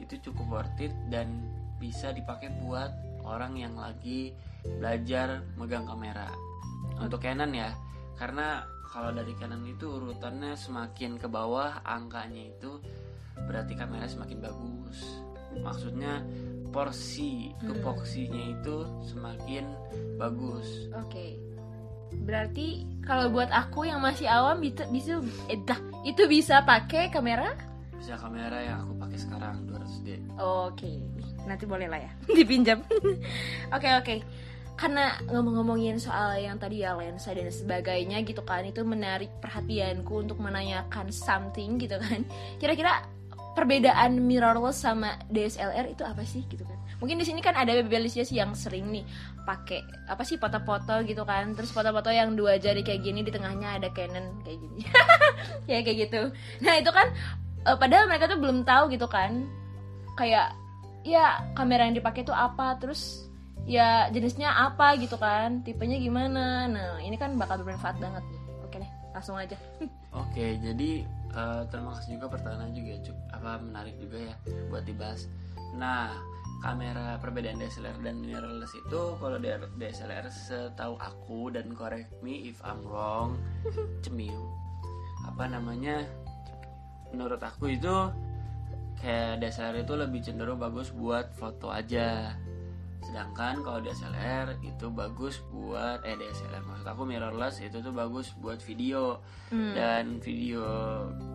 itu 0.02 0.18
cukup 0.26 0.46
worth 0.50 0.82
it 0.82 0.90
dan 1.14 1.48
bisa 1.78 2.10
dipakai 2.10 2.50
buat 2.66 2.90
orang 3.22 3.56
yang 3.62 3.78
lagi 3.78 4.34
belajar 4.66 5.46
megang 5.56 5.86
kamera. 5.86 6.34
Untuk 6.98 7.22
Canon 7.22 7.54
ya. 7.54 7.72
Karena 8.18 8.66
kalau 8.90 9.14
dari 9.14 9.38
Canon 9.38 9.62
itu 9.70 9.86
urutannya 9.86 10.58
semakin 10.58 11.22
ke 11.22 11.30
bawah 11.30 11.86
angkanya 11.86 12.50
itu 12.50 12.82
berarti 13.38 13.78
kamera 13.78 14.10
semakin 14.10 14.42
bagus. 14.42 15.22
Maksudnya 15.62 16.26
porsi 16.78 17.50
Hmm. 17.58 17.74
tupoksinya 17.74 18.44
itu 18.54 18.86
semakin 19.02 19.66
bagus 20.22 20.86
Oke. 20.94 21.42
Berarti 22.24 22.86
kalau 23.02 23.28
buat 23.28 23.50
aku 23.50 23.90
yang 23.90 23.98
masih 24.00 24.30
awam 24.30 24.62
bisa 24.62 24.86
bisa 24.88 25.18
eh, 25.50 25.58
dah, 25.60 25.76
itu 26.06 26.30
bisa 26.30 26.62
pakai 26.62 27.10
kamera? 27.10 27.50
bisa 27.98 28.14
kamera 28.16 28.62
yang 28.62 28.86
aku 28.86 28.94
pakai 29.02 29.18
sekarang 29.18 29.56
200D 29.66 30.08
Oke. 30.38 31.02
Nanti 31.44 31.66
boleh 31.66 31.90
lah 31.90 31.98
ya 31.98 32.12
dipinjam. 32.38 32.80
Oke 33.76 33.90
oke. 33.92 34.16
Karena 34.78 35.18
ngomong-ngomongin 35.26 35.98
soal 35.98 36.38
yang 36.38 36.62
tadi 36.62 36.86
ya 36.86 36.94
lensa 36.94 37.34
dan 37.34 37.50
sebagainya 37.50 38.22
gitu 38.22 38.46
kan 38.46 38.62
itu 38.62 38.86
menarik 38.86 39.34
perhatianku 39.42 40.22
untuk 40.22 40.38
menanyakan 40.38 41.10
something 41.10 41.82
gitu 41.82 41.98
kan. 41.98 42.22
Kira-kira 42.62 43.02
perbedaan 43.58 44.22
mirrorless 44.22 44.86
sama 44.86 45.18
DSLR 45.34 45.90
itu 45.90 46.06
apa 46.06 46.22
sih 46.22 46.46
gitu 46.46 46.62
kan? 46.62 46.78
Mungkin 47.02 47.18
di 47.18 47.26
sini 47.26 47.42
kan 47.42 47.58
ada 47.58 47.74
Baby 47.82 48.06
Alicious 48.06 48.30
yang 48.30 48.54
sering 48.54 48.94
nih 48.94 49.02
pakai 49.50 49.82
apa 50.06 50.22
sih 50.22 50.38
foto-foto 50.38 51.02
gitu 51.10 51.26
kan. 51.26 51.58
Terus 51.58 51.74
foto-foto 51.74 52.14
yang 52.14 52.38
dua 52.38 52.62
jari 52.62 52.86
kayak 52.86 53.02
gini 53.02 53.26
di 53.26 53.34
tengahnya 53.34 53.82
ada 53.82 53.90
Canon 53.90 54.46
kayak 54.46 54.62
gini. 54.62 54.80
ya 55.74 55.82
kayak 55.82 55.98
gitu. 56.06 56.22
Nah, 56.62 56.74
itu 56.78 56.92
kan 56.94 57.10
eh, 57.66 57.78
padahal 57.82 58.06
mereka 58.06 58.30
tuh 58.30 58.38
belum 58.38 58.62
tahu 58.62 58.94
gitu 58.94 59.10
kan. 59.10 59.50
Kayak 60.14 60.54
ya 61.02 61.42
kamera 61.58 61.90
yang 61.90 61.98
dipakai 61.98 62.22
itu 62.22 62.36
apa 62.36 62.78
terus 62.78 63.26
ya 63.66 64.08
jenisnya 64.14 64.54
apa 64.54 64.96
gitu 65.00 65.16
kan 65.16 65.64
tipenya 65.64 66.00
gimana 66.00 66.68
nah 66.68 66.92
ini 67.00 67.16
kan 67.16 67.36
bakal 67.40 67.64
bermanfaat 67.64 67.96
banget 68.00 68.24
nih 68.28 68.42
oke 68.64 68.76
deh 68.76 68.92
langsung 69.16 69.40
aja 69.40 69.56
Oke, 70.18 70.58
jadi 70.58 71.06
eh, 71.38 71.62
terima 71.70 71.94
kasih 71.94 72.18
juga 72.18 72.34
pertanyaan 72.34 72.74
juga 72.74 72.90
ya, 72.98 73.00
Cuk. 73.06 73.18
apa 73.30 73.50
menarik 73.62 73.96
juga 74.02 74.18
ya 74.18 74.36
buat 74.74 74.84
dibahas. 74.84 75.30
Nah, 75.78 76.18
kamera 76.66 77.22
perbedaan 77.22 77.62
DSLR 77.62 78.02
dan 78.02 78.26
mirrorless 78.26 78.74
itu 78.74 79.02
kalau 79.22 79.38
DSLR 79.78 80.26
setahu 80.34 80.98
aku 80.98 81.54
dan 81.54 81.70
correct 81.78 82.10
me 82.26 82.50
if 82.50 82.58
I'm 82.66 82.82
wrong, 82.82 83.38
cemil. 84.04 84.50
Apa 85.30 85.46
namanya? 85.46 86.02
Menurut 87.14 87.40
aku 87.40 87.72
itu 87.78 87.94
kayak 88.98 89.40
DSLR 89.46 89.86
itu 89.86 89.94
lebih 89.94 90.20
cenderung 90.26 90.58
bagus 90.58 90.90
buat 90.90 91.30
foto 91.38 91.70
aja. 91.70 92.34
Sedangkan 93.04 93.62
kalau 93.62 93.80
DSLR 93.80 94.58
itu 94.66 94.90
bagus 94.90 95.40
buat 95.54 96.02
eh 96.02 96.18
DSLR 96.18 96.66
maksud 96.66 96.88
aku 96.88 97.06
mirrorless 97.06 97.62
itu 97.62 97.80
tuh 97.80 97.94
bagus 97.94 98.34
buat 98.38 98.60
video. 98.62 99.22
Hmm. 99.48 99.72
dan 99.72 100.20
video 100.20 100.68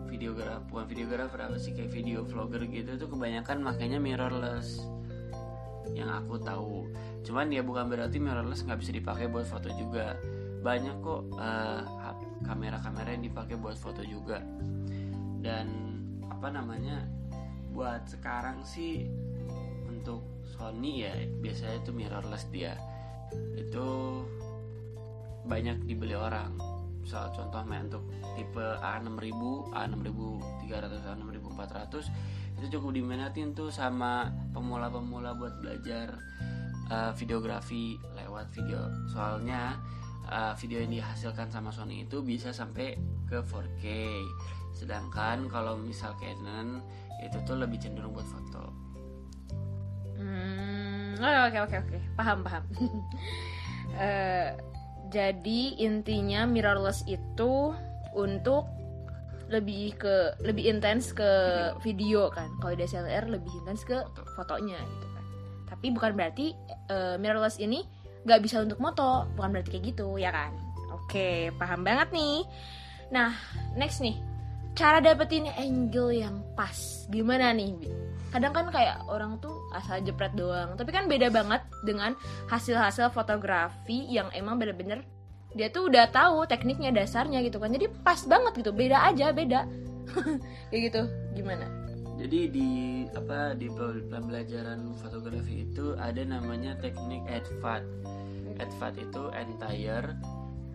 videograf 0.05 0.61
bukan 0.69 0.85
videographer 0.85 1.49
apa 1.49 1.57
sih 1.57 1.73
kayak 1.73 1.89
video 1.89 2.21
vlogger 2.21 2.61
gitu 2.69 2.93
tuh 3.01 3.09
kebanyakan 3.09 3.65
makanya 3.65 3.97
mirrorless. 3.97 4.85
Yang 5.97 6.09
aku 6.23 6.35
tahu. 6.39 6.77
Cuman 7.25 7.49
ya 7.49 7.65
bukan 7.65 7.89
berarti 7.89 8.21
mirrorless 8.21 8.63
nggak 8.67 8.79
bisa 8.79 8.91
dipakai 8.93 9.25
buat 9.31 9.49
foto 9.49 9.71
juga. 9.73 10.13
Banyak 10.61 10.95
kok 11.01 11.21
eh, 11.41 11.81
kamera-kamera 12.45 13.09
yang 13.17 13.25
dipakai 13.25 13.55
buat 13.57 13.79
foto 13.79 14.05
juga. 14.05 14.43
Dan 15.41 15.67
apa 16.29 16.47
namanya 16.53 17.03
buat 17.73 18.05
sekarang 18.05 18.61
sih 18.61 19.09
untuk 19.89 20.32
Sony 20.53 21.09
ya 21.09 21.13
biasanya 21.41 21.81
itu 21.81 21.91
mirrorless 21.91 22.45
dia 22.53 22.77
itu 23.57 24.21
banyak 25.43 25.83
dibeli 25.89 26.15
orang 26.15 26.55
misal 27.03 27.27
contohnya 27.35 27.83
untuk 27.83 28.07
tipe 28.39 28.63
A6000, 28.79 29.41
A6300, 29.75 31.03
A6400 31.03 31.93
itu 32.63 32.79
cukup 32.79 32.95
diminatin 32.95 33.51
tuh 33.51 33.67
sama 33.67 34.31
pemula-pemula 34.55 35.35
buat 35.35 35.59
belajar 35.59 36.15
uh, 36.87 37.11
videografi 37.11 37.99
lewat 38.15 38.47
video. 38.55 38.87
Soalnya 39.11 39.75
uh, 40.31 40.55
video 40.55 40.79
yang 40.79 40.95
dihasilkan 40.95 41.51
sama 41.51 41.75
Sony 41.75 42.07
itu 42.07 42.23
bisa 42.23 42.55
sampai 42.55 42.95
ke 43.27 43.43
4K. 43.43 43.85
Sedangkan 44.71 45.51
kalau 45.51 45.75
misal 45.75 46.15
Canon 46.15 46.79
itu 47.19 47.35
tuh 47.43 47.59
lebih 47.59 47.83
cenderung 47.83 48.15
buat 48.15 48.27
foto. 48.31 48.92
Hmm, 50.23 51.19
oke 51.19 51.57
oke 51.67 51.75
oke, 51.83 51.97
paham 52.15 52.39
paham. 52.47 52.63
Eh, 53.93 54.49
jadi 55.13 55.61
intinya 55.77 56.49
mirrorless 56.49 57.05
itu 57.05 57.77
untuk 58.17 58.65
lebih 59.53 59.93
ke 60.01 60.33
lebih 60.41 60.65
intens 60.65 61.13
ke 61.13 61.29
video, 61.85 62.33
kan. 62.33 62.49
Kalau 62.57 62.73
DSLR 62.73 63.29
lebih 63.29 63.53
intens 63.61 63.85
ke 63.85 64.01
Foto. 64.01 64.25
fotonya 64.33 64.81
gitu 64.81 65.07
kan. 65.13 65.25
Tapi 65.69 65.93
bukan 65.93 66.17
berarti 66.17 66.57
eh, 66.89 67.21
mirrorless 67.21 67.61
ini 67.61 67.85
nggak 68.25 68.41
bisa 68.41 68.65
untuk 68.65 68.81
moto, 68.81 69.29
bukan 69.37 69.53
berarti 69.53 69.77
kayak 69.77 69.85
gitu 69.93 70.17
ya 70.17 70.33
kan. 70.33 70.57
Oke, 70.89 71.53
paham 71.61 71.85
banget 71.85 72.09
nih. 72.09 72.41
Nah, 73.13 73.37
next 73.77 74.01
nih. 74.01 74.17
Cara 74.73 74.97
dapetin 74.97 75.45
angle 75.53 76.17
yang 76.17 76.41
pas. 76.57 77.05
Gimana 77.13 77.53
nih? 77.53 77.77
Bi? 77.77 77.89
Kadang 78.33 78.49
kan 78.49 78.65
kayak 78.73 79.05
orang 79.05 79.37
tuh 79.37 79.53
asal 79.77 80.01
jepret 80.01 80.33
doang, 80.33 80.73
tapi 80.73 80.89
kan 80.89 81.05
beda 81.05 81.29
banget 81.29 81.61
dengan 81.85 82.17
hasil-hasil 82.49 83.13
fotografi 83.13 84.09
yang 84.09 84.33
emang 84.33 84.57
bener-bener 84.57 85.05
dia 85.53 85.69
tuh 85.69 85.85
udah 85.85 86.09
tahu 86.09 86.49
tekniknya 86.49 86.89
dasarnya 86.89 87.45
gitu 87.45 87.61
kan. 87.61 87.69
Jadi 87.69 87.85
pas 88.01 88.17
banget 88.25 88.57
gitu, 88.57 88.73
beda 88.73 89.05
aja, 89.05 89.29
beda. 89.29 89.69
kayak 90.73 90.81
gitu. 90.89 91.01
Gimana? 91.37 91.69
Jadi 92.17 92.39
di 92.49 92.69
apa 93.13 93.53
di 93.53 93.69
pe- 93.69 94.05
pembelajaran 94.09 94.97
fotografi 94.97 95.69
itu 95.69 95.93
ada 96.01 96.25
namanya 96.25 96.73
teknik 96.81 97.21
advat. 97.29 97.85
Advat 98.57 98.93
itu 98.97 99.29
entire, 99.33 100.17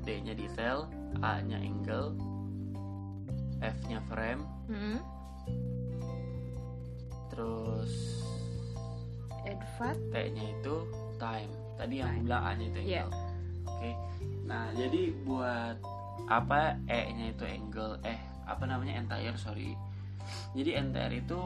D-nya 0.06 0.34
detail, 0.38 0.86
A-nya 1.22 1.58
angle, 1.58 2.14
F-nya 3.58 3.98
frame, 4.06 4.46
Hmm. 4.70 5.02
Advat. 9.78 9.94
T-nya 10.10 10.44
itu 10.58 10.74
time. 11.22 11.52
Tadi 11.78 11.94
yang 12.02 12.10
Time. 12.10 12.22
bilang 12.26 12.42
A-nya 12.42 12.66
itu 12.66 12.78
angle. 12.82 12.90
Iya. 12.90 13.04
Oke. 13.70 13.90
Nah, 14.50 14.64
jadi 14.74 15.02
buat 15.22 15.76
apa 16.26 16.74
E-nya 16.90 17.30
itu 17.30 17.44
angle, 17.46 17.94
eh 18.02 18.18
apa 18.50 18.64
namanya 18.66 18.98
entire, 18.98 19.38
sorry. 19.38 19.78
Jadi 20.58 20.74
entire 20.74 21.22
itu 21.22 21.38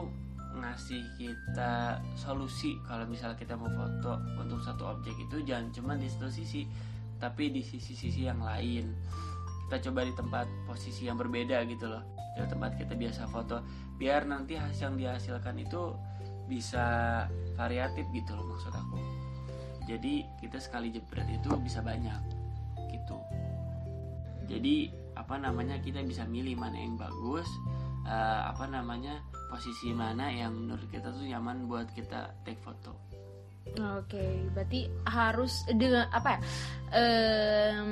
ngasih 0.53 1.01
kita 1.17 2.01
solusi 2.17 2.77
kalau 2.89 3.05
misalnya 3.05 3.37
kita 3.37 3.53
mau 3.53 3.69
foto 3.69 4.17
untuk 4.37 4.61
satu 4.61 4.85
objek 4.97 5.13
itu 5.17 5.41
jangan 5.45 5.69
cuma 5.69 5.93
di 5.93 6.09
satu 6.09 6.33
sisi, 6.33 6.65
tapi 7.21 7.53
di 7.53 7.61
sisi-sisi 7.61 8.25
yang 8.25 8.41
lain. 8.41 8.89
Kita 9.69 9.89
coba 9.89 10.09
di 10.09 10.13
tempat 10.17 10.49
posisi 10.65 11.05
yang 11.05 11.21
berbeda 11.21 11.61
gitu 11.69 11.85
loh. 11.85 12.01
Dari 12.33 12.49
tempat 12.49 12.81
kita 12.81 12.97
biasa 12.97 13.29
foto, 13.29 13.61
biar 14.01 14.25
nanti 14.25 14.57
hasil 14.57 14.89
yang 14.89 14.97
dihasilkan 14.97 15.53
itu 15.61 15.93
bisa 16.47 16.85
variatif 17.55 18.05
gitu 18.11 18.35
loh 18.35 18.45
maksud 18.55 18.73
aku. 18.73 18.99
Jadi 19.83 20.23
kita 20.39 20.57
sekali 20.63 20.91
jepret 20.91 21.27
itu 21.27 21.49
bisa 21.59 21.83
banyak 21.83 22.19
gitu. 22.91 23.17
Jadi 24.47 24.91
apa 25.13 25.35
namanya 25.37 25.79
kita 25.79 26.01
bisa 26.03 26.23
milih 26.23 26.55
mana 26.55 26.77
yang 26.79 26.95
bagus, 26.95 27.47
eh, 28.07 28.41
apa 28.47 28.67
namanya 28.67 29.19
posisi 29.51 29.93
mana 29.93 30.31
yang 30.31 30.55
menurut 30.55 30.87
kita 30.89 31.13
tuh 31.13 31.25
nyaman 31.27 31.69
buat 31.69 31.87
kita 31.93 32.33
take 32.47 32.59
foto. 32.63 32.95
Oke, 33.73 34.51
berarti 34.51 34.91
harus 35.07 35.63
dengan 35.71 36.05
apa 36.11 36.35
ya? 36.35 36.39
em, 36.93 37.91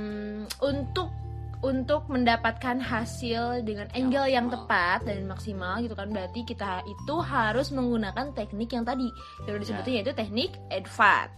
untuk 0.61 1.20
untuk 1.61 2.09
mendapatkan 2.09 2.81
hasil 2.81 3.61
dengan 3.61 3.85
angle 3.93 4.25
yang 4.29 4.49
tepat 4.49 5.05
dan 5.05 5.29
maksimal 5.29 5.77
gitu 5.81 5.93
kan. 5.93 6.09
Berarti 6.09 6.41
kita 6.41 6.81
itu 6.89 7.15
harus 7.21 7.69
menggunakan 7.69 8.33
teknik 8.33 8.73
yang 8.73 8.85
tadi. 8.85 9.09
Yang 9.45 9.53
udah 9.53 9.61
disebutin 9.61 9.93
yaitu 10.01 10.13
teknik 10.17 10.51
advat. 10.73 11.29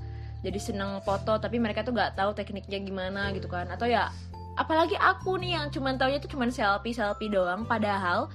jadi 0.44 0.62
seneng 0.62 1.02
foto 1.02 1.42
tapi 1.42 1.58
mereka 1.58 1.82
tuh 1.82 1.90
nggak 1.90 2.14
tahu 2.14 2.30
tekniknya 2.38 2.78
gimana 2.78 3.34
gitu 3.34 3.50
kan. 3.50 3.66
Atau 3.66 3.90
ya 3.90 4.14
apalagi 4.54 4.94
aku 4.94 5.36
nih 5.42 5.58
yang 5.58 5.66
cuman 5.74 5.98
taunya 5.98 6.22
tuh 6.22 6.30
cuman 6.30 6.54
selfie 6.54 6.94
selfie 6.94 7.28
doang. 7.28 7.66
Padahal 7.66 8.30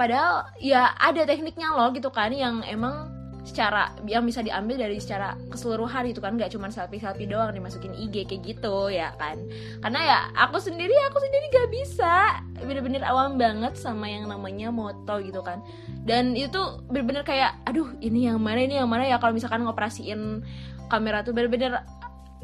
padahal 0.00 0.48
ya 0.62 0.96
ada 0.96 1.28
tekniknya 1.28 1.74
loh 1.76 1.92
gitu 1.92 2.08
kan 2.08 2.32
yang 2.32 2.64
emang 2.64 3.17
secara 3.48 3.96
yang 4.04 4.28
bisa 4.28 4.44
diambil 4.44 4.76
dari 4.76 5.00
secara 5.00 5.32
keseluruhan 5.48 6.12
itu 6.12 6.20
kan 6.20 6.36
nggak 6.36 6.52
cuma 6.52 6.68
selfie 6.68 7.00
selfie 7.00 7.24
doang 7.24 7.56
dimasukin 7.56 7.96
IG 7.96 8.28
kayak 8.28 8.44
gitu 8.44 8.92
ya 8.92 9.16
kan. 9.16 9.40
Karena 9.80 10.00
ya 10.04 10.18
aku 10.36 10.60
sendiri 10.60 10.92
aku 11.08 11.16
sendiri 11.16 11.48
gak 11.48 11.68
bisa 11.72 12.44
bener-bener 12.60 13.00
awam 13.08 13.40
banget 13.40 13.72
sama 13.80 14.04
yang 14.04 14.28
namanya 14.28 14.68
moto 14.68 15.16
gitu 15.24 15.40
kan. 15.40 15.64
Dan 16.04 16.36
itu 16.36 16.60
bener-bener 16.92 17.24
kayak 17.24 17.56
aduh 17.64 17.88
ini 18.04 18.28
yang 18.28 18.36
mana 18.36 18.60
ini 18.60 18.76
yang 18.76 18.90
mana 18.92 19.08
ya? 19.08 19.16
Kalau 19.16 19.32
misalkan 19.32 19.64
ngoperasiin 19.64 20.44
kamera 20.92 21.24
tuh 21.24 21.32
bener-bener 21.32 21.80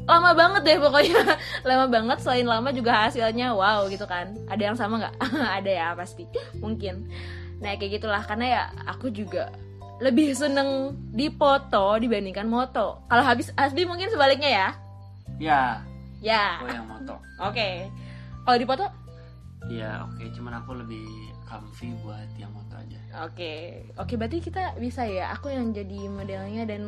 lama 0.09 0.31
banget 0.33 0.61
deh 0.65 0.77
pokoknya. 0.81 1.21
Lama 1.69 1.85
banget 1.87 2.17
selain 2.19 2.45
lama 2.49 2.69
juga 2.73 3.07
hasilnya 3.07 3.53
wow 3.53 3.85
gitu 3.87 4.03
kan. 4.09 4.33
Ada 4.49 4.73
yang 4.73 4.77
sama 4.77 4.99
nggak? 5.05 5.15
Ada 5.61 5.71
ya 5.71 5.87
pasti. 5.93 6.25
Mungkin. 6.59 7.07
Nah 7.61 7.77
kayak 7.77 8.01
gitulah. 8.01 8.21
Karena 8.25 8.45
ya 8.45 8.63
aku 8.89 9.09
juga 9.13 9.53
lebih 10.03 10.35
seneng 10.35 10.95
dipoto 11.15 11.95
dibandingkan 11.99 12.47
moto 12.47 13.03
kalau 13.07 13.23
habis 13.23 13.51
Hasbi 13.55 13.87
mungkin 13.87 14.11
sebaliknya 14.11 14.51
ya 14.51 14.67
Ya, 15.35 15.83
ya 16.23 16.63
aku 16.63 16.71
yang 16.71 16.87
moto. 16.87 17.15
Oke. 17.43 17.91
Kalau 18.47 18.57
di 18.57 18.67
foto? 18.67 18.85
Ya 19.67 20.05
oke, 20.05 20.23
cuman 20.31 20.63
aku 20.63 20.71
lebih 20.79 21.03
comfy 21.43 21.91
buat 22.05 22.29
yang 22.39 22.53
moto 22.55 22.79
aja. 22.79 22.99
Oke. 23.27 23.83
Oke, 23.99 24.15
berarti 24.15 24.39
kita 24.39 24.79
bisa 24.79 25.03
ya. 25.03 25.35
Aku 25.35 25.51
yang 25.51 25.75
jadi 25.75 26.07
modelnya 26.07 26.63
dan 26.63 26.87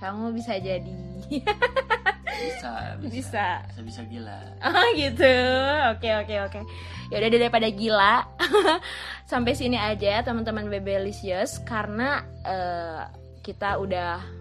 kamu 0.00 0.32
bisa 0.32 0.56
jadi. 0.56 0.96
Bisa, 2.40 2.72
bisa. 2.96 3.10
Bisa. 3.12 3.46
Bisa, 3.68 3.80
bisa 3.84 4.00
gila. 4.08 4.40
Oh 4.64 4.88
gitu. 4.96 5.34
Oke, 5.92 6.08
oke, 6.24 6.34
oke. 6.48 6.58
Ya 7.12 7.16
udah 7.20 7.30
daripada 7.30 7.68
gila. 7.68 8.16
Sampai 9.30 9.52
sini 9.54 9.76
aja 9.76 10.24
teman-teman 10.24 10.72
Bebelicious 10.72 11.60
karena 11.62 12.24
eh, 12.42 13.02
kita 13.44 13.76
udah 13.76 14.40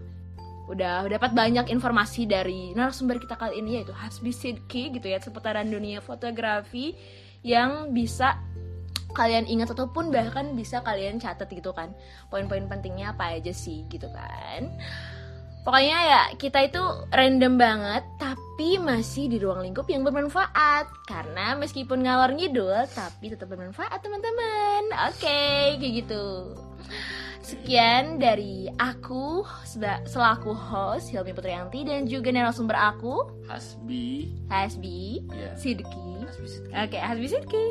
udah 0.69 1.09
dapat 1.09 1.33
banyak 1.33 1.65
informasi 1.73 2.29
dari 2.29 2.77
narasumber 2.77 3.17
kita 3.17 3.33
kali 3.33 3.57
ini 3.57 3.81
yaitu 3.81 3.89
Hasbi 3.89 4.29
Sidki 4.29 4.93
gitu 4.93 5.09
ya 5.09 5.17
seputaran 5.17 5.65
dunia 5.65 5.97
fotografi 5.97 6.93
yang 7.41 7.89
bisa 7.89 8.37
kalian 9.17 9.49
ingat 9.49 9.73
ataupun 9.73 10.13
bahkan 10.13 10.53
bisa 10.53 10.85
kalian 10.85 11.17
catat 11.17 11.49
gitu 11.49 11.73
kan 11.73 11.89
poin-poin 12.29 12.69
pentingnya 12.69 13.17
apa 13.17 13.41
aja 13.41 13.49
sih 13.49 13.89
gitu 13.89 14.05
kan 14.13 14.69
Pokoknya 15.67 15.97
ya 16.01 16.21
kita 16.39 16.65
itu 16.65 16.81
random 17.11 17.59
banget 17.59 18.03
tapi 18.15 18.79
masih 18.79 19.27
di 19.27 19.37
ruang 19.37 19.61
lingkup 19.63 19.85
yang 19.91 20.07
bermanfaat 20.07 20.87
karena 21.05 21.55
meskipun 21.59 22.03
ngalor 22.03 22.31
ngidul 22.31 22.87
tapi 22.95 23.31
tetap 23.31 23.51
bermanfaat 23.51 23.99
teman-teman. 23.99 24.87
Oke, 25.11 25.77
kayak 25.77 25.93
gitu. 26.05 26.55
Sekian 27.49 28.21
dari 28.21 28.69
aku 28.77 29.41
selaku 30.05 30.53
host 30.53 31.09
Hilmi 31.09 31.33
Putrianti 31.33 31.81
dan 31.81 32.05
juga 32.05 32.29
narasumber 32.29 32.77
aku 32.77 33.25
Hasbi 33.49 34.29
Hasbi 34.53 35.25
ya 35.33 35.57
Sidki. 35.57 36.29
Hasbi 36.29 36.45
Sidki. 36.45 36.71
Oke, 36.77 36.97
Hasbi 37.01 37.25
Sidki. 37.25 37.65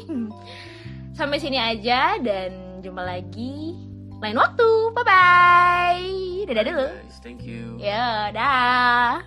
Sampai 1.15 1.39
sini 1.39 1.63
aja 1.63 2.19
dan 2.19 2.83
jumpa 2.83 3.07
lagi 3.07 3.79
lain 4.19 4.39
waktu. 4.39 4.71
Bye 4.99 5.05
bye. 5.07 6.28
Dadah 6.49 6.65
dulu. 6.65 6.87
guys 6.89 7.17
thank 7.21 7.45
you 7.45 7.77
Ya, 7.77 8.33
dah. 8.33 9.21